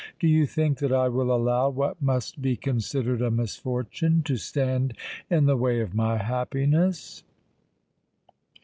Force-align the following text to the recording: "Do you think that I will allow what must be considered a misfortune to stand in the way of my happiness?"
"Do 0.19 0.27
you 0.27 0.47
think 0.47 0.79
that 0.79 0.91
I 0.91 1.09
will 1.09 1.31
allow 1.31 1.69
what 1.69 2.01
must 2.01 2.41
be 2.41 2.55
considered 2.55 3.21
a 3.21 3.29
misfortune 3.29 4.23
to 4.23 4.35
stand 4.35 4.97
in 5.29 5.45
the 5.45 5.55
way 5.55 5.79
of 5.79 5.93
my 5.93 6.17
happiness?" 6.17 7.21